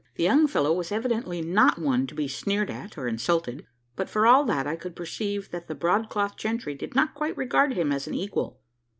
The 0.15 0.23
young 0.23 0.47
fellow 0.47 0.73
was 0.73 0.91
evidently 0.91 1.43
not 1.43 1.77
one 1.77 2.07
to 2.07 2.15
be 2.15 2.27
sneered 2.27 2.71
at 2.71 2.97
or 2.97 3.07
insulted; 3.07 3.67
but, 3.95 4.09
for 4.09 4.25
all 4.25 4.43
that, 4.45 4.65
I 4.65 4.75
could 4.75 4.95
perceive 4.95 5.51
that 5.51 5.67
the 5.67 5.75
broad 5.75 6.09
cloth 6.09 6.35
gentry 6.37 6.73
did 6.73 6.95
not 6.95 7.13
quite 7.13 7.37
regard 7.37 7.73
him 7.73 7.91
as 7.91 8.07
an 8.07 8.15
equal. 8.15 8.61